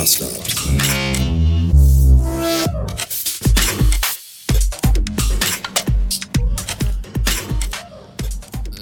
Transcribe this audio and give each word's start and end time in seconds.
Master. 0.00 0.24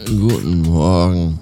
Guten 0.07 0.62
Morgen. 0.62 1.41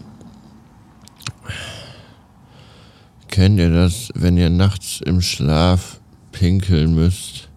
Kennt 3.28 3.58
ihr 3.58 3.68
das, 3.68 4.08
wenn 4.14 4.38
ihr 4.38 4.48
nachts 4.48 5.02
im 5.04 5.20
Schlaf 5.20 6.00
pinkeln 6.32 6.94
müsst 6.94 7.50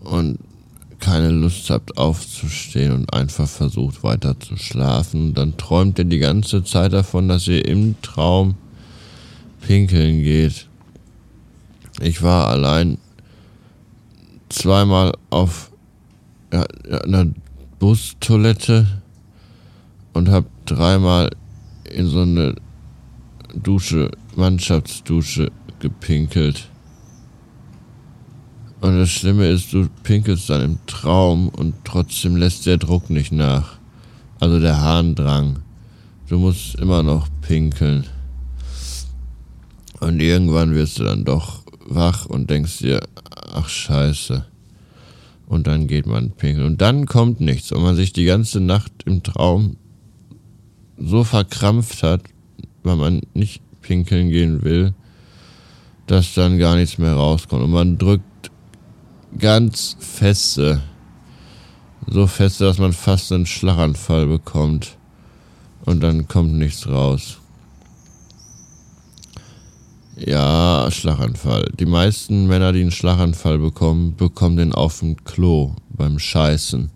und 0.00 0.40
keine 0.98 1.30
Lust 1.30 1.70
habt 1.70 1.96
aufzustehen 1.96 2.90
und 2.90 3.14
einfach 3.14 3.48
versucht 3.48 4.02
weiter 4.02 4.40
zu 4.40 4.56
schlafen? 4.56 5.34
Dann 5.34 5.56
träumt 5.56 6.00
ihr 6.00 6.04
die 6.04 6.18
ganze 6.18 6.64
Zeit 6.64 6.94
davon, 6.94 7.28
dass 7.28 7.46
ihr 7.46 7.64
im 7.64 7.94
Traum 8.02 8.56
pinkeln 9.60 10.22
geht. 10.22 10.68
Ich 12.00 12.22
war 12.22 12.48
allein 12.48 12.98
zweimal 14.48 15.12
auf 15.30 15.70
einer 16.50 17.26
Bustoilette 17.78 18.86
und 20.12 20.28
habe 20.28 20.46
dreimal 20.64 21.30
in 21.84 22.06
so 22.06 22.22
eine 22.22 22.54
Dusche, 23.54 24.10
Mannschaftsdusche 24.36 25.50
gepinkelt. 25.80 26.68
Und 28.80 28.96
das 28.96 29.10
Schlimme 29.10 29.48
ist, 29.48 29.72
du 29.72 29.88
pinkelst 30.04 30.50
dann 30.50 30.62
im 30.62 30.78
Traum 30.86 31.48
und 31.48 31.74
trotzdem 31.84 32.36
lässt 32.36 32.66
der 32.66 32.76
Druck 32.76 33.10
nicht 33.10 33.32
nach. 33.32 33.78
Also 34.38 34.60
der 34.60 34.80
Harndrang. 34.80 35.60
Du 36.28 36.38
musst 36.38 36.76
immer 36.76 37.02
noch 37.02 37.28
pinkeln. 37.40 38.04
Und 40.00 40.20
irgendwann 40.20 40.74
wirst 40.74 40.98
du 40.98 41.04
dann 41.04 41.24
doch 41.24 41.62
wach 41.86 42.26
und 42.26 42.50
denkst 42.50 42.78
dir, 42.78 43.00
ach 43.52 43.68
scheiße. 43.68 44.44
Und 45.46 45.66
dann 45.66 45.86
geht 45.86 46.06
man 46.06 46.30
pinkeln. 46.30 46.66
Und 46.66 46.80
dann 46.80 47.06
kommt 47.06 47.40
nichts. 47.40 47.72
Und 47.72 47.82
man 47.82 47.96
sich 47.96 48.12
die 48.12 48.26
ganze 48.26 48.60
Nacht 48.60 48.92
im 49.06 49.22
Traum 49.22 49.76
so 50.98 51.24
verkrampft 51.24 52.02
hat, 52.02 52.22
weil 52.82 52.96
man 52.96 53.22
nicht 53.34 53.62
pinkeln 53.80 54.30
gehen 54.30 54.62
will, 54.62 54.94
dass 56.06 56.34
dann 56.34 56.58
gar 56.58 56.76
nichts 56.76 56.98
mehr 56.98 57.14
rauskommt. 57.14 57.62
Und 57.62 57.70
man 57.70 57.98
drückt 57.98 58.50
ganz 59.38 59.96
feste, 59.98 60.82
so 62.06 62.26
feste, 62.26 62.64
dass 62.64 62.78
man 62.78 62.92
fast 62.92 63.32
einen 63.32 63.46
Schlaganfall 63.46 64.26
bekommt. 64.26 64.96
Und 65.84 66.02
dann 66.02 66.28
kommt 66.28 66.52
nichts 66.54 66.86
raus. 66.86 67.38
Ja, 70.18 70.88
Schlaganfall. 70.90 71.70
Die 71.78 71.86
meisten 71.86 72.46
Männer, 72.46 72.72
die 72.72 72.80
einen 72.80 72.90
Schlaganfall 72.90 73.58
bekommen, 73.58 74.16
bekommen 74.16 74.56
den 74.56 74.72
auf 74.72 75.00
dem 75.00 75.22
Klo 75.24 75.74
beim 75.90 76.18
Scheißen 76.18 76.90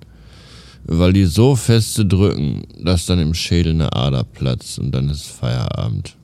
weil 0.85 1.13
die 1.13 1.27
so 1.27 1.57
feste 1.57 2.05
drücken, 2.05 2.65
dass 2.79 3.07
dann 3.07 3.19
im 3.19 3.35
Schädel 3.35 3.73
eine 3.73 3.93
Ader 3.95 4.25
platzt 4.25 4.79
und 4.79 4.93
dann 4.93 5.09
ist 5.09 5.27
Feierabend. 5.27 6.17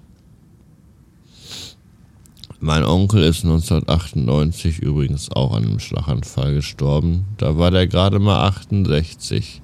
Mein 2.61 2.83
Onkel 2.83 3.23
ist 3.23 3.45
1998 3.45 4.81
übrigens 4.81 5.31
auch 5.31 5.55
an 5.55 5.65
einem 5.65 5.79
Schlaganfall 5.79 6.55
gestorben. 6.55 7.25
Da 7.37 7.57
war 7.57 7.71
der 7.71 7.87
gerade 7.87 8.19
mal 8.19 8.49
68. 8.49 9.63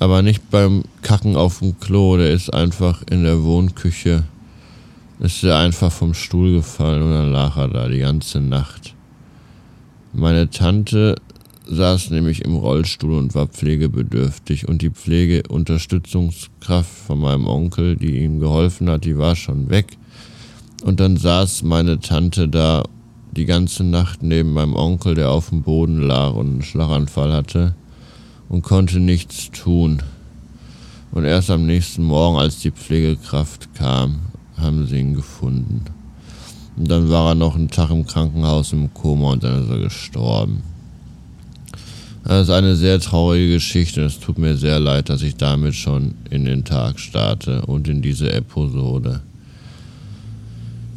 Aber 0.00 0.20
nicht 0.22 0.50
beim 0.50 0.82
Kacken 1.02 1.36
auf 1.36 1.60
dem 1.60 1.78
Klo, 1.78 2.16
der 2.16 2.32
ist 2.32 2.52
einfach 2.52 3.02
in 3.08 3.22
der 3.22 3.44
Wohnküche, 3.44 4.24
ist 5.18 5.42
er 5.44 5.58
einfach 5.58 5.90
vom 5.90 6.12
Stuhl 6.14 6.52
gefallen 6.54 7.02
und 7.02 7.10
dann 7.12 7.32
lag 7.32 7.56
er 7.56 7.68
da 7.68 7.88
die 7.88 7.98
ganze 8.00 8.40
Nacht. 8.40 8.94
Meine 10.12 10.50
Tante 10.50 11.16
saß 11.68 12.10
nämlich 12.10 12.44
im 12.44 12.54
Rollstuhl 12.54 13.14
und 13.14 13.34
war 13.34 13.48
pflegebedürftig 13.48 14.68
und 14.68 14.82
die 14.82 14.90
Pflegeunterstützungskraft 14.90 16.90
von 16.90 17.20
meinem 17.20 17.46
Onkel, 17.46 17.96
die 17.96 18.18
ihm 18.18 18.40
geholfen 18.40 18.88
hat, 18.88 19.04
die 19.04 19.18
war 19.18 19.36
schon 19.36 19.68
weg. 19.70 19.96
Und 20.84 21.00
dann 21.00 21.16
saß 21.16 21.62
meine 21.62 22.00
Tante 22.00 22.48
da 22.48 22.84
die 23.32 23.46
ganze 23.46 23.84
Nacht 23.84 24.22
neben 24.22 24.52
meinem 24.52 24.76
Onkel, 24.76 25.14
der 25.14 25.30
auf 25.30 25.48
dem 25.50 25.62
Boden 25.62 26.00
lag 26.00 26.34
und 26.34 26.46
einen 26.46 26.62
Schlaganfall 26.62 27.32
hatte 27.32 27.74
und 28.48 28.62
konnte 28.62 29.00
nichts 29.00 29.50
tun. 29.50 30.02
Und 31.12 31.24
erst 31.24 31.50
am 31.50 31.66
nächsten 31.66 32.04
Morgen, 32.04 32.38
als 32.38 32.60
die 32.60 32.70
Pflegekraft 32.70 33.74
kam, 33.74 34.20
haben 34.56 34.86
sie 34.86 34.98
ihn 34.98 35.14
gefunden. 35.14 35.84
Und 36.76 36.90
dann 36.90 37.08
war 37.08 37.30
er 37.30 37.34
noch 37.34 37.54
einen 37.54 37.70
Tag 37.70 37.90
im 37.90 38.06
Krankenhaus 38.06 38.72
im 38.72 38.92
Koma 38.92 39.32
und 39.32 39.44
dann 39.44 39.62
ist 39.64 39.70
er 39.70 39.78
gestorben. 39.78 40.62
Das 42.24 42.48
ist 42.48 42.50
eine 42.50 42.74
sehr 42.74 42.98
traurige 42.98 43.54
Geschichte. 43.54 44.02
Es 44.02 44.18
tut 44.18 44.36
mir 44.36 44.56
sehr 44.56 44.80
leid, 44.80 45.08
dass 45.08 45.22
ich 45.22 45.36
damit 45.36 45.76
schon 45.76 46.14
in 46.28 46.44
den 46.44 46.64
Tag 46.64 46.98
starte 46.98 47.62
und 47.62 47.86
in 47.86 48.02
diese 48.02 48.32
Episode. 48.32 49.20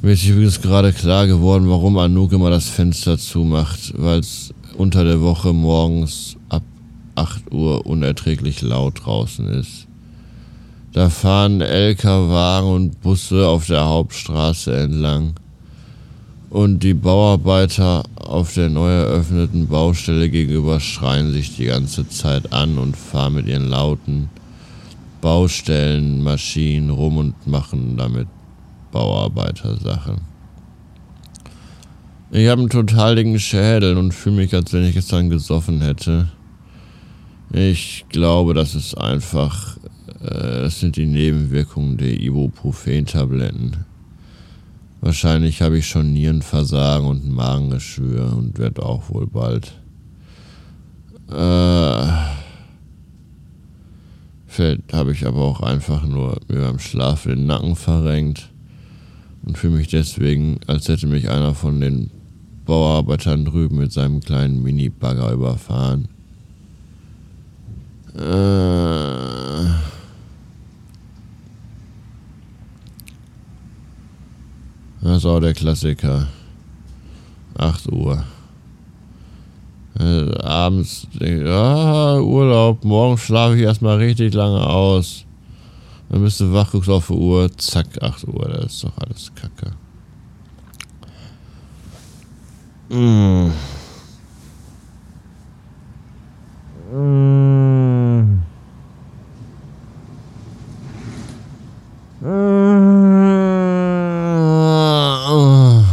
Mir 0.02 0.14
ist 0.14 0.26
übrigens 0.26 0.62
gerade 0.62 0.92
klar 0.92 1.28
geworden, 1.28 1.70
warum 1.70 1.98
Anouk 1.98 2.32
immer 2.32 2.50
das 2.50 2.68
Fenster 2.70 3.18
zumacht, 3.18 3.94
weil 3.96 4.20
es 4.20 4.54
unter 4.78 5.04
der 5.04 5.22
Woche 5.22 5.54
morgens 5.54 6.36
ab 6.48 6.64
8 7.16 7.52
Uhr 7.52 7.86
unerträglich 7.86 8.62
laut 8.62 9.06
draußen 9.06 9.46
ist. 9.50 9.89
Da 10.92 11.10
fahren 11.10 11.62
LKW 11.62 12.68
und 12.68 13.02
Busse 13.02 13.48
auf 13.48 13.68
der 13.68 13.86
Hauptstraße 13.86 14.76
entlang 14.76 15.36
und 16.50 16.80
die 16.80 16.96
Bauarbeiter 16.96 18.04
auf 18.16 18.54
der 18.56 18.70
neu 18.70 18.90
eröffneten 18.90 19.68
Baustelle 19.68 20.30
gegenüber 20.30 20.80
schreien 20.80 21.32
sich 21.32 21.56
die 21.56 21.66
ganze 21.66 22.08
Zeit 22.10 22.52
an 22.52 22.80
und 22.80 22.98
fahren 22.98 23.36
mit 23.36 23.48
ihren 23.48 23.70
lauten 23.70 24.30
Baustellenmaschinen 25.22 26.90
rum 26.90 27.18
und 27.18 27.48
machen 27.48 27.98
damit 27.98 28.28
Bauarbeitersachen. 28.92 30.22
Ich 32.32 32.48
habe 32.48 32.62
einen 32.62 32.70
total 32.70 33.16
dicken 33.16 33.40
Schädel 33.40 33.98
und 33.98 34.14
fühle 34.14 34.38
mich, 34.38 34.54
als 34.54 34.72
wenn 34.74 34.86
ich 34.86 34.94
gestern 34.94 35.30
gesoffen 35.30 35.82
hätte. 35.82 36.30
Ich 37.52 38.06
glaube, 38.10 38.54
das 38.54 38.76
ist 38.76 38.96
einfach, 38.96 39.78
das 40.22 40.80
sind 40.80 40.98
die 40.98 41.06
Nebenwirkungen 41.06 41.98
der 41.98 42.20
Ibuprofen-Tabletten. 42.20 43.86
Wahrscheinlich 45.02 45.62
habe 45.62 45.78
ich 45.78 45.88
schon 45.88 46.12
Nierenversagen 46.12 47.08
und 47.08 47.30
Magengeschwür 47.30 48.36
und 48.36 48.58
werde 48.60 48.84
auch 48.84 49.10
wohl 49.10 49.28
bald. 49.28 49.74
Äh, 51.32 52.08
vielleicht 54.48 54.94
habe 54.94 55.14
ich 55.14 55.26
aber 55.26 55.42
auch 55.42 55.62
einfach 55.62 56.06
nur 56.06 56.40
mir 56.50 56.62
beim 56.62 56.80
Schlaf 56.80 57.24
den 57.24 57.46
Nacken 57.46 57.78
verrenkt 57.78 58.50
und 59.44 59.58
fühle 59.58 59.78
mich 59.78 59.88
deswegen, 59.88 60.60
als 60.68 60.90
hätte 60.90 61.08
mich 61.08 61.30
einer 61.30 61.56
von 61.56 61.80
den 61.80 62.12
Bauarbeitern 62.66 63.46
drüben 63.46 63.78
mit 63.78 63.94
seinem 63.94 64.20
kleinen 64.20 64.62
Mini-Bagger 64.62 65.32
überfahren. 65.32 66.10
Äh, 68.18 69.09
ist 75.20 75.26
auch 75.26 75.42
der 75.42 75.54
Klassiker. 75.54 76.28
8 77.58 77.92
Uhr. 77.92 78.24
Äh, 80.00 80.34
abends 80.42 81.08
ah, 81.46 82.20
Urlaub, 82.20 82.86
morgen 82.86 83.18
schlafe 83.18 83.58
ich 83.58 83.64
erstmal 83.64 83.98
richtig 83.98 84.34
lange 84.34 84.66
aus. 84.66 85.26
Dann 86.08 86.24
bist 86.24 86.40
du 86.40 86.54
wach, 86.54 86.72
guckst 86.72 86.90
auf 86.90 87.08
die 87.08 87.14
Uhr, 87.14 87.50
zack, 87.58 88.02
8 88.02 88.30
Uhr, 88.30 88.48
das 88.48 88.74
ist 88.74 88.84
doch 88.86 88.98
alles 88.98 89.32
Kacke. 89.36 89.72
Mmh. 92.90 93.52
Mmh. 102.22 103.19
Bis 105.30 105.86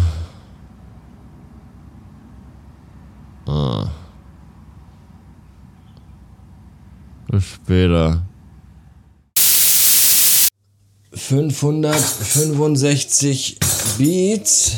später. 7.44 8.22
565 11.12 13.58
Beats. 13.98 14.76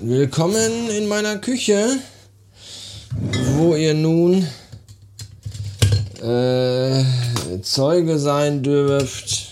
Willkommen 0.00 0.88
in 0.90 1.08
meiner 1.08 1.38
Küche, 1.38 1.98
wo 3.56 3.74
ihr 3.74 3.94
nun 3.94 4.46
äh, 6.22 7.02
Zeuge 7.62 8.20
sein 8.20 8.62
dürft, 8.62 9.43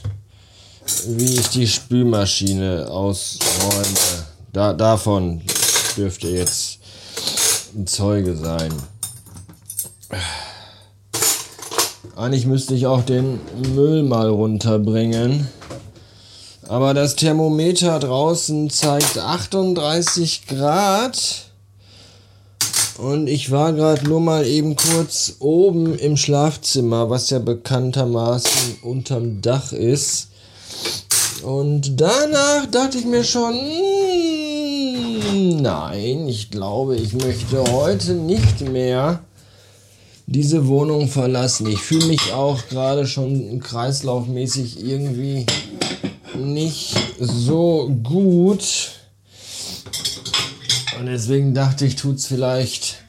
wie 1.06 1.34
ich 1.34 1.49
die 1.49 1.66
Spülmaschine 1.66 2.88
aus 2.88 3.38
Freunde. 3.40 4.26
Da, 4.52 4.72
davon 4.72 5.43
dürft 5.96 6.25
ihr 6.25 6.32
jetzt 6.32 6.78
ein 7.75 7.87
Zeuge 7.87 8.37
sein. 8.37 8.72
Eigentlich 12.16 12.46
müsste 12.46 12.75
ich 12.75 12.87
auch 12.87 13.02
den 13.02 13.40
Müll 13.75 14.02
mal 14.02 14.28
runterbringen. 14.28 15.49
Aber 16.69 16.94
das 16.94 17.16
Thermometer 17.16 17.98
draußen 17.98 18.70
zeigt 18.70 19.19
38 19.19 20.46
Grad. 20.46 21.50
Und 22.98 23.26
ich 23.26 23.50
war 23.50 23.72
gerade 23.72 24.05
nur 24.05 24.20
mal 24.20 24.46
eben 24.46 24.76
kurz 24.76 25.37
oben 25.38 25.98
im 25.98 26.16
Schlafzimmer, 26.16 27.10
was 27.10 27.31
ja 27.31 27.38
bekanntermaßen 27.38 28.78
unterm 28.82 29.40
Dach 29.40 29.72
ist. 29.72 30.28
Und 31.42 32.00
danach 32.00 32.66
dachte 32.70 32.98
ich 32.98 33.04
mir 33.04 33.24
schon, 33.24 33.54
hm, 35.30 35.56
nein, 35.60 36.28
ich 36.28 36.50
glaube, 36.50 36.96
ich 36.96 37.14
möchte 37.14 37.64
heute 37.72 38.12
nicht 38.14 38.60
mehr 38.60 39.24
diese 40.26 40.66
Wohnung 40.69 41.08
verlassen. 41.08 41.66
Ich 41.66 41.80
fühle 41.80 42.06
mich 42.06 42.32
auch 42.32 42.69
gerade 42.69 43.06
schon 43.06 43.60
kreislaufmäßig 43.60 44.84
irgendwie 44.84 45.46
nicht 46.36 46.94
so 47.19 47.90
gut. 48.02 48.92
Und 50.98 51.06
deswegen 51.06 51.54
dachte 51.54 51.86
ich, 51.86 51.96
tut 51.96 52.16
es 52.16 52.26
vielleicht 52.26 53.01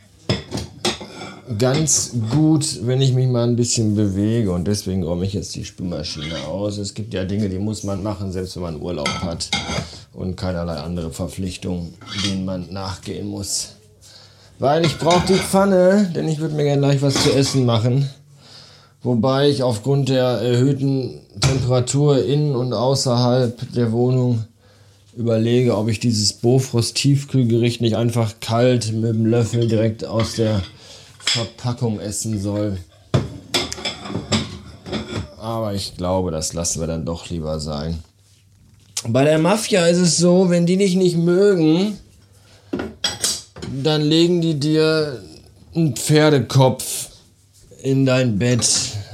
ganz 1.57 2.13
gut, 2.31 2.79
wenn 2.83 3.01
ich 3.01 3.13
mich 3.13 3.27
mal 3.27 3.43
ein 3.43 3.55
bisschen 3.55 3.95
bewege. 3.95 4.51
Und 4.51 4.67
deswegen 4.67 5.03
räume 5.03 5.25
ich 5.25 5.33
jetzt 5.33 5.55
die 5.55 5.65
Spülmaschine 5.65 6.47
aus. 6.47 6.77
Es 6.77 6.93
gibt 6.93 7.13
ja 7.13 7.23
Dinge, 7.23 7.49
die 7.49 7.59
muss 7.59 7.83
man 7.83 8.03
machen, 8.03 8.31
selbst 8.31 8.55
wenn 8.55 8.63
man 8.63 8.81
Urlaub 8.81 9.09
hat 9.21 9.49
und 10.13 10.35
keinerlei 10.35 10.75
andere 10.75 11.11
Verpflichtungen, 11.11 11.93
denen 12.25 12.45
man 12.45 12.71
nachgehen 12.71 13.27
muss. 13.27 13.69
Weil 14.59 14.85
ich 14.85 14.97
brauche 14.97 15.25
die 15.27 15.39
Pfanne, 15.39 16.11
denn 16.15 16.27
ich 16.27 16.39
würde 16.39 16.55
mir 16.55 16.63
gerne 16.63 16.81
gleich 16.81 17.01
was 17.01 17.21
zu 17.23 17.33
essen 17.33 17.65
machen. 17.65 18.09
Wobei 19.01 19.49
ich 19.49 19.63
aufgrund 19.63 20.09
der 20.09 20.23
erhöhten 20.23 21.19
Temperatur 21.41 22.23
innen 22.23 22.55
und 22.55 22.71
außerhalb 22.73 23.73
der 23.73 23.91
Wohnung 23.91 24.45
überlege, 25.15 25.75
ob 25.77 25.89
ich 25.89 25.99
dieses 25.99 26.33
Bofrost 26.33 26.95
Tiefkühlgericht 26.95 27.81
nicht 27.81 27.97
einfach 27.97 28.35
kalt 28.39 28.93
mit 28.93 29.13
dem 29.13 29.25
Löffel 29.25 29.67
direkt 29.67 30.05
aus 30.05 30.35
der 30.35 30.61
Verpackung 31.33 31.99
essen 31.99 32.39
soll. 32.39 32.77
Aber 35.39 35.73
ich 35.73 35.97
glaube, 35.97 36.29
das 36.29 36.53
lassen 36.53 36.79
wir 36.79 36.85
dann 36.85 37.05
doch 37.05 37.27
lieber 37.27 37.59
sein. 37.59 38.03
Bei 39.07 39.23
der 39.23 39.39
Mafia 39.39 39.87
ist 39.87 39.97
es 39.97 40.17
so, 40.17 40.51
wenn 40.51 40.67
die 40.67 40.77
dich 40.77 40.95
nicht 40.95 41.17
mögen, 41.17 41.97
dann 43.83 44.03
legen 44.03 44.41
die 44.41 44.59
dir 44.59 45.23
einen 45.73 45.95
Pferdekopf 45.95 47.09
in 47.81 48.05
dein 48.05 48.37
Bett. 48.37 48.67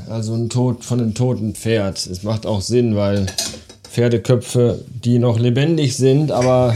Also 0.09 0.33
ein 0.33 0.49
Tod 0.49 0.83
von 0.83 0.99
einem 0.99 1.13
toten 1.13 1.55
Pferd. 1.55 2.05
Es 2.05 2.23
macht 2.23 2.45
auch 2.45 2.59
Sinn, 2.59 2.97
weil 2.97 3.27
Pferdeköpfe, 3.89 4.83
die 5.05 5.19
noch 5.19 5.39
lebendig 5.39 5.95
sind, 5.95 6.33
aber 6.33 6.75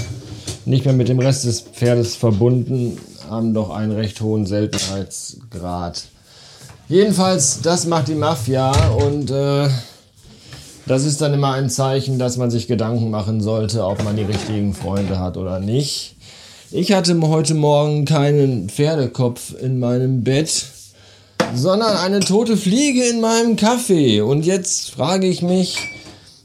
nicht 0.63 0.85
mehr 0.85 0.93
mit 0.93 1.09
dem 1.09 1.19
Rest 1.19 1.43
des 1.43 1.59
Pferdes 1.59 2.15
verbunden, 2.15 2.97
haben 3.33 3.53
doch 3.53 3.71
einen 3.71 3.91
recht 3.91 4.21
hohen 4.21 4.45
Seltenheitsgrad. 4.45 6.03
Jedenfalls, 6.87 7.61
das 7.61 7.87
macht 7.87 8.07
die 8.07 8.15
Mafia 8.15 8.71
und 8.91 9.31
äh, 9.31 9.67
das 10.85 11.05
ist 11.05 11.21
dann 11.21 11.33
immer 11.33 11.53
ein 11.53 11.69
Zeichen, 11.69 12.19
dass 12.19 12.37
man 12.37 12.51
sich 12.51 12.67
Gedanken 12.67 13.09
machen 13.09 13.41
sollte, 13.41 13.85
ob 13.85 14.03
man 14.03 14.15
die 14.15 14.23
richtigen 14.23 14.73
Freunde 14.73 15.19
hat 15.19 15.37
oder 15.37 15.59
nicht. 15.59 16.15
Ich 16.71 16.91
hatte 16.91 17.19
heute 17.21 17.55
Morgen 17.55 18.05
keinen 18.05 18.69
Pferdekopf 18.69 19.55
in 19.59 19.79
meinem 19.79 20.23
Bett, 20.23 20.65
sondern 21.55 21.97
eine 21.97 22.19
tote 22.19 22.57
Fliege 22.57 23.03
in 23.05 23.21
meinem 23.21 23.55
Kaffee. 23.55 24.21
Und 24.21 24.45
jetzt 24.45 24.91
frage 24.91 25.27
ich 25.27 25.41
mich, 25.41 25.77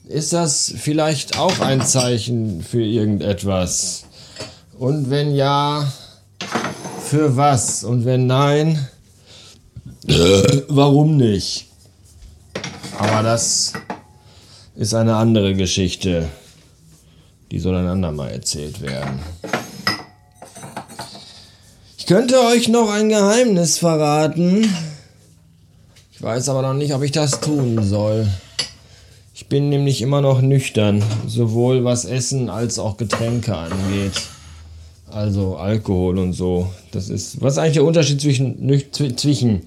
ist 0.07 0.33
das 0.33 0.73
vielleicht 0.77 1.39
auch 1.39 1.61
ein 1.61 1.85
Zeichen 1.85 2.63
für 2.63 2.83
irgendetwas? 2.83 4.05
Und 4.79 5.11
wenn 5.11 5.35
ja, 5.35 5.93
für 7.09 7.37
was? 7.37 7.85
Und 7.85 8.05
wenn 8.05 8.27
nein, 8.27 8.89
warum 10.69 11.17
nicht? 11.17 11.67
Aber 12.99 13.23
das 13.23 13.73
ist 14.77 14.95
eine 14.95 15.17
andere 15.17 15.55
Geschichte. 15.55 16.29
Die 17.51 17.59
soll 17.59 17.77
ein 17.77 17.87
andermal 17.87 18.31
erzählt 18.31 18.81
werden 18.81 19.21
könnte 22.09 22.41
euch 22.41 22.69
noch 22.69 22.91
ein 22.91 23.11
Geheimnis 23.11 23.77
verraten. 23.77 24.67
Ich 26.11 26.23
weiß 26.23 26.49
aber 26.49 26.63
noch 26.63 26.73
nicht, 26.73 26.95
ob 26.95 27.03
ich 27.03 27.13
das 27.13 27.41
tun 27.41 27.85
soll. 27.85 28.27
Ich 29.35 29.47
bin 29.49 29.69
nämlich 29.69 30.01
immer 30.01 30.23
noch 30.23 30.41
nüchtern, 30.41 31.05
sowohl 31.27 31.85
was 31.85 32.07
Essen 32.07 32.49
als 32.49 32.79
auch 32.79 32.97
Getränke 32.97 33.55
angeht. 33.55 34.23
Also 35.11 35.57
Alkohol 35.57 36.19
und 36.19 36.33
so. 36.33 36.69
Das 36.93 37.09
ist. 37.09 37.41
Was 37.41 37.55
ist 37.55 37.59
eigentlich 37.59 37.75
der 37.75 37.85
Unterschied 37.85 38.21
zwischen 38.21 38.83
zwischen 38.93 39.63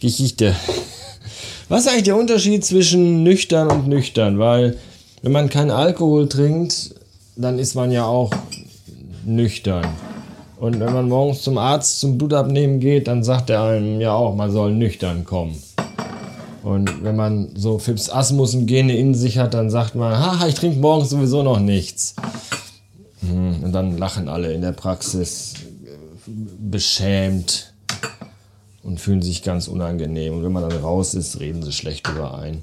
Geschichte? 0.00 0.54
Was 1.68 1.82
ist 1.82 1.88
eigentlich 1.88 2.04
der 2.04 2.16
Unterschied 2.16 2.64
zwischen 2.64 3.22
nüchtern 3.22 3.70
und 3.70 3.88
nüchtern? 3.88 4.38
Weil 4.38 4.78
wenn 5.22 5.32
man 5.32 5.50
keinen 5.50 5.70
Alkohol 5.70 6.28
trinkt, 6.28 6.94
dann 7.36 7.58
ist 7.58 7.74
man 7.74 7.90
ja 7.90 8.06
auch 8.06 8.30
nüchtern. 9.26 9.86
Und 10.58 10.80
wenn 10.80 10.92
man 10.92 11.08
morgens 11.08 11.42
zum 11.42 11.58
Arzt 11.58 12.00
zum 12.00 12.18
Blutabnehmen 12.18 12.80
geht, 12.80 13.06
dann 13.06 13.22
sagt 13.22 13.50
er 13.50 13.62
einem 13.64 14.00
ja 14.00 14.12
auch, 14.12 14.34
man 14.34 14.50
soll 14.50 14.72
nüchtern 14.72 15.24
kommen. 15.24 15.54
Und 16.64 17.04
wenn 17.04 17.14
man 17.16 17.48
so 17.54 17.78
Phipps 17.78 18.10
Asmussen 18.10 18.66
Gene 18.66 18.96
in 18.96 19.14
sich 19.14 19.38
hat, 19.38 19.54
dann 19.54 19.70
sagt 19.70 19.94
man, 19.94 20.18
haha, 20.18 20.48
ich 20.48 20.54
trinke 20.54 20.78
morgens 20.78 21.10
sowieso 21.10 21.42
noch 21.42 21.60
nichts. 21.60 22.14
Hm, 23.20 23.62
und 23.64 23.72
dann 23.72 23.98
lachen 23.98 24.28
alle 24.28 24.52
in 24.52 24.62
der 24.62 24.72
Praxis 24.72 25.54
beschämt 26.26 27.72
und 28.82 29.00
fühlen 29.00 29.22
sich 29.22 29.42
ganz 29.42 29.68
unangenehm. 29.68 30.34
Und 30.34 30.44
wenn 30.44 30.52
man 30.52 30.68
dann 30.68 30.80
raus 30.80 31.14
ist, 31.14 31.40
reden 31.40 31.62
sie 31.62 31.72
schlecht 31.72 32.08
über 32.08 32.38
einen 32.38 32.62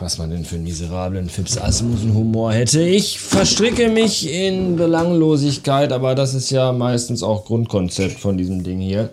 was 0.00 0.18
man 0.18 0.30
denn 0.30 0.44
für 0.44 0.54
einen 0.54 0.64
miserablen 0.64 1.28
Fips 1.28 1.58
Asmussen 1.58 2.14
Humor 2.14 2.52
hätte. 2.52 2.80
Ich 2.80 3.20
verstricke 3.20 3.88
mich 3.88 4.32
in 4.32 4.76
Belanglosigkeit, 4.76 5.92
aber 5.92 6.14
das 6.14 6.34
ist 6.34 6.50
ja 6.50 6.72
meistens 6.72 7.22
auch 7.22 7.44
Grundkonzept 7.44 8.18
von 8.18 8.38
diesem 8.38 8.62
Ding 8.62 8.80
hier. 8.80 9.10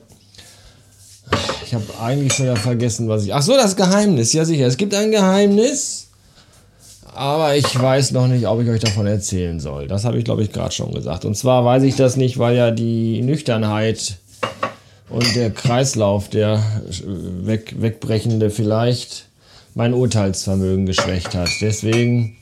Ich 1.66 1.74
habe 1.74 1.84
eigentlich 2.02 2.34
schon 2.34 2.46
ja 2.46 2.56
vergessen, 2.56 3.10
was 3.10 3.26
ich. 3.26 3.34
Ach 3.34 3.42
so, 3.42 3.54
das 3.54 3.76
Geheimnis. 3.76 4.32
Ja, 4.32 4.46
sicher. 4.46 4.68
Es 4.68 4.78
gibt 4.78 4.94
ein 4.94 5.12
Geheimnis. 5.12 6.07
Aber 7.18 7.56
ich 7.56 7.82
weiß 7.82 8.12
noch 8.12 8.28
nicht, 8.28 8.46
ob 8.46 8.62
ich 8.62 8.70
euch 8.70 8.80
davon 8.80 9.08
erzählen 9.08 9.60
soll. 9.60 9.88
Das 9.88 10.06
habe 10.06 10.20
ich, 10.20 10.24
glaube 10.24 10.44
ich, 10.44 10.52
gerade 10.52 10.72
schon 10.72 10.94
gesagt. 10.94 11.26
Und 11.26 11.36
zwar 11.36 11.66
weiß 11.66 11.82
ich 11.82 11.96
das 11.96 12.16
nicht, 12.16 12.38
weil 12.38 12.56
ja 12.56 12.70
die 12.70 13.24
Nüchternheit 13.24 14.18
und 15.10 15.36
der 15.36 15.50
Kreislauf, 15.50 16.30
der 16.30 16.62
weg, 17.42 17.74
wegbrechende 17.80 18.52
vielleicht, 18.52 19.26
mein 19.74 19.96
Urteilsvermögen 19.96 20.86
geschwächt 20.86 21.34
hat. 21.34 21.50
Deswegen 21.60 22.36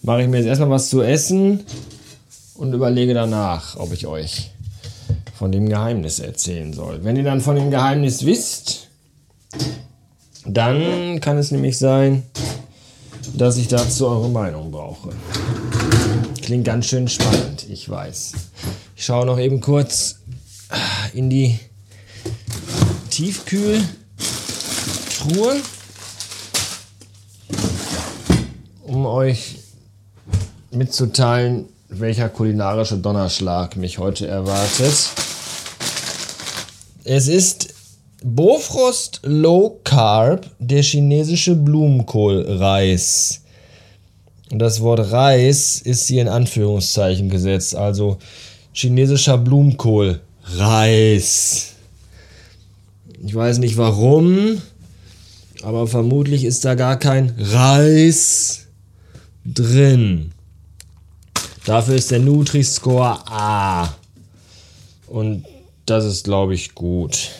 mache 0.00 0.22
ich 0.22 0.28
mir 0.28 0.38
jetzt 0.38 0.46
erstmal 0.46 0.70
was 0.70 0.88
zu 0.88 1.02
essen 1.02 1.60
und 2.54 2.72
überlege 2.72 3.12
danach, 3.12 3.76
ob 3.78 3.92
ich 3.92 4.06
euch 4.06 4.52
von 5.34 5.52
dem 5.52 5.68
Geheimnis 5.68 6.18
erzählen 6.18 6.72
soll. 6.72 7.04
Wenn 7.04 7.16
ihr 7.16 7.24
dann 7.24 7.42
von 7.42 7.56
dem 7.56 7.70
Geheimnis 7.70 8.24
wisst, 8.24 8.88
dann 10.46 11.20
kann 11.20 11.36
es 11.36 11.50
nämlich 11.50 11.76
sein, 11.76 12.22
dass 13.34 13.56
ich 13.56 13.68
dazu 13.68 14.06
eure 14.08 14.28
Meinung 14.28 14.70
brauche. 14.70 15.10
Klingt 16.42 16.64
ganz 16.64 16.86
schön 16.86 17.08
spannend, 17.08 17.66
ich 17.68 17.88
weiß. 17.88 18.32
Ich 18.96 19.04
schaue 19.04 19.26
noch 19.26 19.38
eben 19.38 19.60
kurz 19.60 20.20
in 21.14 21.30
die 21.30 21.58
Tiefkühltruhe. 23.10 23.86
um 28.88 29.06
euch 29.06 29.58
mitzuteilen, 30.70 31.66
welcher 31.88 32.28
kulinarische 32.28 32.96
Donnerschlag 32.96 33.76
mich 33.76 33.98
heute 33.98 34.26
erwartet. 34.26 35.10
Es 37.04 37.28
ist 37.28 37.67
Bofrost 38.24 39.20
Low 39.22 39.80
Carb, 39.84 40.50
der 40.58 40.82
chinesische 40.82 41.54
Blumenkohlreis. 41.54 43.42
Und 44.50 44.58
das 44.58 44.80
Wort 44.80 45.12
Reis 45.12 45.80
ist 45.80 46.06
hier 46.06 46.22
in 46.22 46.28
Anführungszeichen 46.28 47.28
gesetzt, 47.28 47.76
also 47.76 48.18
chinesischer 48.72 49.38
Blumenkohl. 49.38 50.20
Reis. 50.42 51.74
Ich 53.24 53.34
weiß 53.34 53.58
nicht 53.58 53.76
warum, 53.76 54.62
aber 55.62 55.86
vermutlich 55.86 56.44
ist 56.44 56.64
da 56.64 56.74
gar 56.74 56.98
kein 56.98 57.34
Reis 57.38 58.66
drin. 59.44 60.32
Dafür 61.66 61.96
ist 61.96 62.10
der 62.10 62.20
Nutri-Score 62.20 63.18
A. 63.26 63.94
Und 65.06 65.44
das 65.84 66.04
ist, 66.04 66.24
glaube 66.24 66.54
ich, 66.54 66.74
gut. 66.74 67.30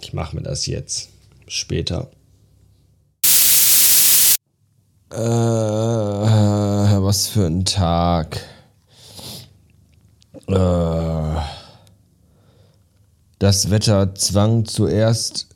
Ich 0.00 0.12
mache 0.12 0.36
mir 0.36 0.42
das 0.42 0.66
jetzt. 0.66 1.10
Später. 1.48 2.10
Äh, 5.12 5.18
was 7.02 7.26
für 7.26 7.46
ein 7.46 7.64
Tag. 7.64 8.40
Äh, 10.46 11.40
das 13.40 13.70
Wetter 13.70 14.14
zwang 14.14 14.64
zuerst 14.64 15.48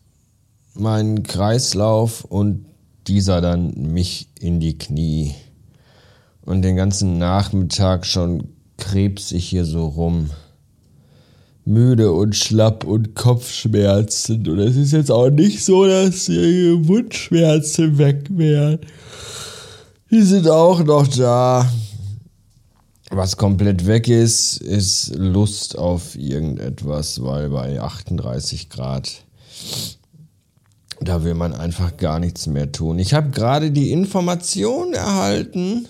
meinen 0.74 1.22
Kreislauf 1.22 2.24
und 2.24 2.66
dieser 3.06 3.40
dann 3.40 3.92
mich 3.92 4.30
in 4.40 4.58
die 4.58 4.76
Knie. 4.76 5.34
Und 6.42 6.62
den 6.62 6.74
ganzen 6.74 7.18
Nachmittag 7.18 8.04
schon 8.04 8.48
krebs 8.78 9.30
ich 9.30 9.48
hier 9.48 9.64
so 9.64 9.86
rum. 9.86 10.30
Müde 11.64 12.12
und 12.12 12.36
schlapp 12.36 12.84
und 12.84 13.14
Kopfschmerzen. 13.14 14.46
Und 14.48 14.58
es 14.58 14.76
ist 14.76 14.92
jetzt 14.92 15.10
auch 15.10 15.30
nicht 15.30 15.64
so, 15.64 15.86
dass 15.86 16.26
die 16.26 16.76
Wundschmerzen 16.86 17.96
weg 17.98 18.26
wären. 18.30 18.80
Die 20.10 20.22
sind 20.22 20.48
auch 20.48 20.84
noch 20.84 21.06
da. 21.06 21.68
Was 23.10 23.36
komplett 23.36 23.86
weg 23.86 24.08
ist, 24.08 24.58
ist 24.58 25.14
Lust 25.16 25.78
auf 25.78 26.16
irgendetwas, 26.16 27.22
weil 27.22 27.48
bei 27.50 27.80
38 27.80 28.70
Grad, 28.70 29.24
da 31.00 31.22
will 31.22 31.34
man 31.34 31.54
einfach 31.54 31.96
gar 31.96 32.18
nichts 32.18 32.46
mehr 32.46 32.72
tun. 32.72 32.98
Ich 32.98 33.14
habe 33.14 33.30
gerade 33.30 33.70
die 33.70 33.92
Information 33.92 34.94
erhalten, 34.94 35.86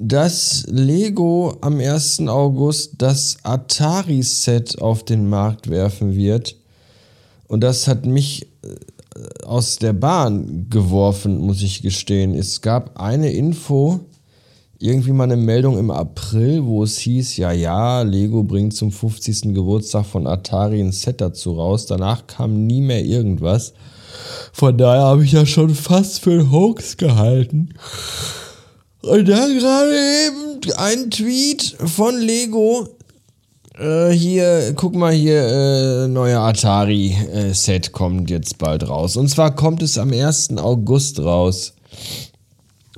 dass 0.00 0.64
Lego 0.66 1.58
am 1.60 1.78
1. 1.78 2.20
August 2.20 2.94
das 2.98 3.36
Atari-Set 3.42 4.80
auf 4.80 5.04
den 5.04 5.28
Markt 5.28 5.68
werfen 5.68 6.14
wird. 6.14 6.56
Und 7.46 7.60
das 7.60 7.86
hat 7.86 8.06
mich 8.06 8.48
äh, 8.62 9.44
aus 9.44 9.76
der 9.76 9.92
Bahn 9.92 10.68
geworfen, 10.70 11.38
muss 11.38 11.60
ich 11.60 11.82
gestehen. 11.82 12.34
Es 12.34 12.62
gab 12.62 12.98
eine 12.98 13.30
Info, 13.30 14.00
irgendwie 14.78 15.12
mal 15.12 15.24
eine 15.24 15.36
Meldung 15.36 15.78
im 15.78 15.90
April, 15.90 16.64
wo 16.64 16.82
es 16.82 16.96
hieß, 16.98 17.36
ja, 17.36 17.52
ja, 17.52 18.00
Lego 18.00 18.42
bringt 18.42 18.74
zum 18.74 18.90
50. 18.92 19.54
Geburtstag 19.54 20.06
von 20.06 20.26
Atari 20.26 20.80
ein 20.80 20.92
Set 20.92 21.20
dazu 21.20 21.52
raus. 21.52 21.84
Danach 21.84 22.26
kam 22.26 22.66
nie 22.66 22.80
mehr 22.80 23.04
irgendwas. 23.04 23.74
Von 24.54 24.78
daher 24.78 25.02
habe 25.02 25.24
ich 25.24 25.32
ja 25.32 25.44
schon 25.44 25.74
fast 25.74 26.20
für 26.20 26.30
einen 26.30 26.50
Hoax 26.50 26.96
gehalten. 26.96 27.74
Und 29.02 29.28
dann 29.28 29.58
gerade 29.58 29.96
eben 30.26 30.60
ein 30.76 31.10
Tweet 31.10 31.76
von 31.86 32.18
Lego. 32.18 32.86
Äh, 33.78 34.10
hier, 34.10 34.74
guck 34.76 34.94
mal 34.94 35.12
hier, 35.12 35.40
äh, 36.04 36.08
neuer 36.08 36.40
Atari-Set 36.40 37.86
äh, 37.86 37.90
kommt 37.90 38.28
jetzt 38.28 38.58
bald 38.58 38.86
raus. 38.86 39.16
Und 39.16 39.28
zwar 39.28 39.54
kommt 39.54 39.82
es 39.82 39.96
am 39.96 40.12
1. 40.12 40.58
August 40.58 41.18
raus. 41.20 41.72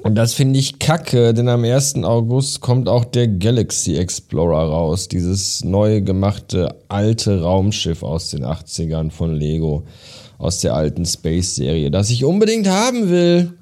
Und 0.02 0.16
das 0.16 0.34
finde 0.34 0.58
ich 0.58 0.80
kacke, 0.80 1.32
denn 1.32 1.48
am 1.48 1.62
1. 1.62 2.02
August 2.02 2.60
kommt 2.60 2.88
auch 2.88 3.04
der 3.04 3.28
Galaxy 3.28 3.94
Explorer 3.94 4.70
raus. 4.70 5.06
Dieses 5.06 5.62
neu 5.62 6.00
gemachte 6.00 6.74
alte 6.88 7.42
Raumschiff 7.42 8.02
aus 8.02 8.30
den 8.30 8.44
80ern 8.44 9.12
von 9.12 9.36
Lego. 9.36 9.84
Aus 10.38 10.58
der 10.58 10.74
alten 10.74 11.06
Space-Serie, 11.06 11.92
das 11.92 12.10
ich 12.10 12.24
unbedingt 12.24 12.66
haben 12.66 13.08
will. 13.08 13.52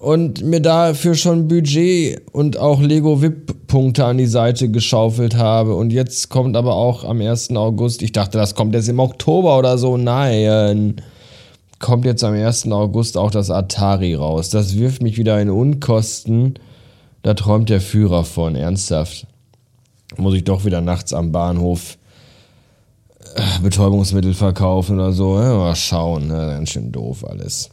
Und 0.00 0.42
mir 0.42 0.60
dafür 0.60 1.14
schon 1.14 1.46
Budget 1.46 2.22
und 2.32 2.56
auch 2.56 2.80
Lego 2.80 3.20
VIP-Punkte 3.20 4.04
an 4.06 4.18
die 4.18 4.26
Seite 4.26 4.70
geschaufelt 4.70 5.36
habe. 5.36 5.74
Und 5.74 5.92
jetzt 5.92 6.30
kommt 6.30 6.56
aber 6.56 6.74
auch 6.74 7.04
am 7.04 7.20
1. 7.20 7.50
August, 7.54 8.02
ich 8.02 8.12
dachte, 8.12 8.38
das 8.38 8.54
kommt 8.54 8.74
jetzt 8.74 8.88
im 8.88 8.98
Oktober 8.98 9.58
oder 9.58 9.78
so. 9.78 9.96
Nein 9.96 10.96
kommt 11.80 12.04
jetzt 12.04 12.22
am 12.22 12.34
1. 12.34 12.70
August 12.70 13.16
auch 13.16 13.32
das 13.32 13.50
Atari 13.50 14.14
raus. 14.14 14.50
Das 14.50 14.78
wirft 14.78 15.02
mich 15.02 15.16
wieder 15.16 15.40
in 15.40 15.50
Unkosten. 15.50 16.54
Da 17.22 17.34
träumt 17.34 17.68
der 17.68 17.80
Führer 17.80 18.24
von, 18.24 18.54
ernsthaft. 18.54 19.26
Muss 20.16 20.34
ich 20.34 20.44
doch 20.44 20.64
wieder 20.64 20.80
nachts 20.80 21.12
am 21.12 21.32
Bahnhof 21.32 21.98
äh, 23.34 23.62
Betäubungsmittel 23.62 24.34
verkaufen 24.34 24.96
oder 24.96 25.12
so. 25.12 25.34
Mal 25.34 25.74
schauen, 25.74 26.28
ne? 26.28 26.54
ganz 26.54 26.70
schön 26.70 26.92
doof 26.92 27.24
alles. 27.24 27.70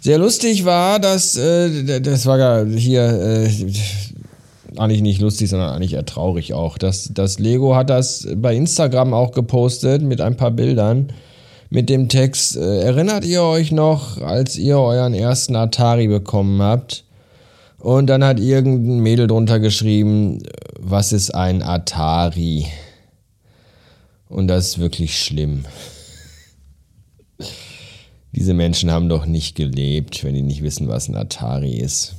Sehr 0.00 0.18
lustig 0.18 0.64
war, 0.64 0.98
dass 0.98 1.36
äh, 1.36 2.00
das 2.00 2.26
war 2.26 2.38
gar 2.38 2.64
hier 2.66 3.02
äh, 3.02 3.50
eigentlich 4.76 5.02
nicht 5.02 5.20
lustig, 5.20 5.50
sondern 5.50 5.70
eigentlich 5.70 5.94
eher 5.94 6.06
traurig 6.06 6.54
auch. 6.54 6.78
Das, 6.78 7.10
das 7.12 7.38
Lego 7.38 7.74
hat 7.74 7.90
das 7.90 8.26
bei 8.36 8.54
Instagram 8.54 9.12
auch 9.12 9.32
gepostet 9.32 10.02
mit 10.02 10.20
ein 10.20 10.36
paar 10.36 10.50
Bildern 10.50 11.12
mit 11.70 11.88
dem 11.88 12.08
Text, 12.08 12.56
äh, 12.56 12.80
erinnert 12.82 13.24
ihr 13.24 13.42
euch 13.42 13.70
noch, 13.70 14.20
als 14.20 14.56
ihr 14.56 14.78
euren 14.78 15.14
ersten 15.14 15.54
Atari 15.54 16.08
bekommen 16.08 16.60
habt? 16.60 17.04
Und 17.78 18.08
dann 18.08 18.24
hat 18.24 18.40
irgendein 18.40 18.98
Mädel 18.98 19.28
drunter 19.28 19.60
geschrieben, 19.60 20.42
was 20.78 21.12
ist 21.12 21.34
ein 21.34 21.62
Atari? 21.62 22.66
Und 24.28 24.48
das 24.48 24.68
ist 24.68 24.78
wirklich 24.80 25.18
schlimm. 25.18 25.64
Diese 28.32 28.54
Menschen 28.54 28.90
haben 28.90 29.08
doch 29.08 29.26
nicht 29.26 29.56
gelebt, 29.56 30.22
wenn 30.24 30.34
die 30.34 30.42
nicht 30.42 30.62
wissen, 30.62 30.88
was 30.88 31.08
ein 31.08 31.16
Atari 31.16 31.78
ist. 31.78 32.14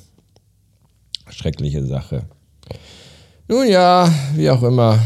Schreckliche 1.30 1.86
Sache. 1.86 2.24
Nun 3.48 3.68
ja, 3.68 4.12
wie 4.36 4.50
auch 4.50 4.64
immer. 4.64 5.00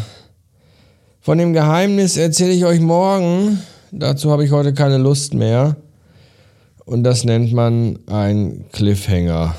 Von 1.21 1.37
dem 1.37 1.53
Geheimnis 1.53 2.17
erzähle 2.17 2.53
ich 2.53 2.65
euch 2.65 2.79
morgen. 2.79 3.59
Dazu 3.91 4.31
habe 4.31 4.45
ich 4.45 4.51
heute 4.51 4.73
keine 4.73 4.97
Lust 4.97 5.33
mehr. 5.33 5.77
Und 6.85 7.03
das 7.03 7.23
nennt 7.23 7.51
man 7.53 7.99
ein 8.07 8.65
Cliffhanger. 8.71 9.55